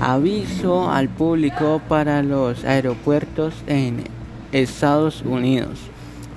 Aviso 0.00 0.90
al 0.90 1.08
público 1.08 1.80
para 1.88 2.22
los 2.22 2.64
aeropuertos 2.64 3.54
en 3.66 4.04
Estados 4.52 5.22
Unidos. 5.22 5.80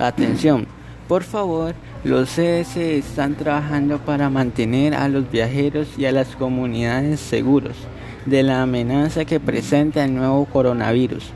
Atención, 0.00 0.66
por 1.06 1.22
favor, 1.22 1.74
los 2.02 2.30
CS 2.30 2.76
están 2.76 3.36
trabajando 3.36 3.98
para 3.98 4.30
mantener 4.30 4.94
a 4.94 5.08
los 5.08 5.30
viajeros 5.30 5.88
y 5.96 6.06
a 6.06 6.12
las 6.12 6.34
comunidades 6.34 7.20
seguros 7.20 7.76
de 8.26 8.42
la 8.42 8.62
amenaza 8.62 9.24
que 9.24 9.38
presenta 9.38 10.04
el 10.04 10.14
nuevo 10.14 10.44
coronavirus. 10.46 11.30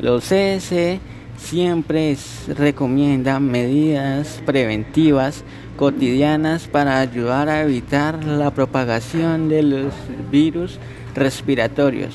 Los 0.00 0.24
CS 0.24 1.00
siempre 1.36 2.16
recomiendan 2.56 3.50
medidas 3.50 4.40
preventivas 4.46 5.44
cotidianas 5.76 6.68
para 6.68 7.00
ayudar 7.00 7.48
a 7.48 7.62
evitar 7.62 8.24
la 8.24 8.52
propagación 8.52 9.48
de 9.48 9.62
los 9.62 9.92
virus 10.30 10.78
respiratorios, 11.14 12.14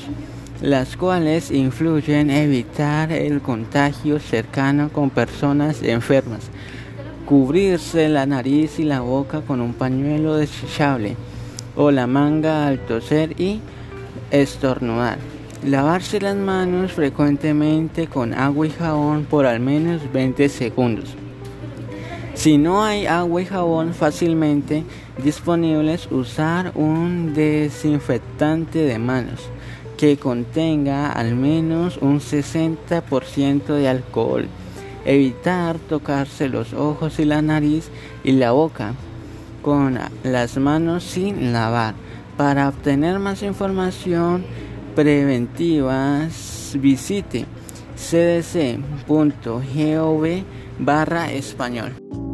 las 0.62 0.96
cuales 0.96 1.50
influyen 1.50 2.30
en 2.30 2.44
evitar 2.44 3.12
el 3.12 3.40
contagio 3.40 4.18
cercano 4.18 4.90
con 4.90 5.10
personas 5.10 5.82
enfermas, 5.82 6.50
cubrirse 7.26 8.08
la 8.08 8.26
nariz 8.26 8.78
y 8.78 8.84
la 8.84 9.00
boca 9.00 9.42
con 9.42 9.60
un 9.60 9.74
pañuelo 9.74 10.36
desechable 10.36 11.16
o 11.76 11.90
la 11.90 12.06
manga 12.06 12.66
al 12.66 12.78
toser 12.80 13.40
y 13.40 13.60
estornudar. 14.30 15.39
Lavarse 15.64 16.20
las 16.20 16.36
manos 16.36 16.92
frecuentemente 16.92 18.06
con 18.06 18.32
agua 18.32 18.66
y 18.66 18.70
jabón 18.70 19.26
por 19.26 19.44
al 19.44 19.60
menos 19.60 20.00
20 20.10 20.48
segundos. 20.48 21.14
Si 22.32 22.56
no 22.56 22.82
hay 22.82 23.04
agua 23.04 23.42
y 23.42 23.44
jabón 23.44 23.92
fácilmente 23.92 24.84
disponibles, 25.22 26.10
usar 26.10 26.72
un 26.74 27.34
desinfectante 27.34 28.78
de 28.78 28.98
manos 28.98 29.40
que 29.98 30.16
contenga 30.16 31.12
al 31.12 31.34
menos 31.34 31.98
un 31.98 32.20
60% 32.20 33.66
de 33.66 33.86
alcohol. 33.86 34.48
Evitar 35.04 35.78
tocarse 35.78 36.48
los 36.48 36.72
ojos 36.72 37.18
y 37.18 37.26
la 37.26 37.42
nariz 37.42 37.90
y 38.24 38.32
la 38.32 38.52
boca 38.52 38.94
con 39.60 39.98
las 40.22 40.56
manos 40.56 41.04
sin 41.04 41.52
lavar. 41.52 41.92
Para 42.38 42.66
obtener 42.70 43.18
más 43.18 43.42
información 43.42 44.46
preventiva, 44.94 46.28
visite 46.74 47.46
cdc.gov 47.96 48.84
barra 50.78 51.32
español. 51.32 52.29